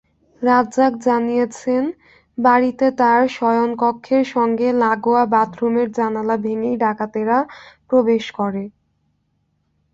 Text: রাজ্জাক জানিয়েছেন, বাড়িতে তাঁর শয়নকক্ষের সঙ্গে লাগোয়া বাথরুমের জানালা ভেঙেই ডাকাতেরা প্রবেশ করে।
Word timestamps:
রাজ্জাক 0.41 0.93
জানিয়েছেন, 1.05 1.83
বাড়িতে 2.37 2.85
তাঁর 2.99 3.21
শয়নকক্ষের 3.37 4.23
সঙ্গে 4.35 4.67
লাগোয়া 4.83 5.23
বাথরুমের 5.33 5.87
জানালা 5.97 6.35
ভেঙেই 6.37 6.75
ডাকাতেরা 6.83 7.37
প্রবেশ 7.89 8.23
করে। 8.39 8.63